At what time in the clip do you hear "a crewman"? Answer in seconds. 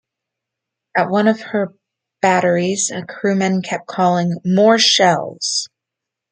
2.89-3.61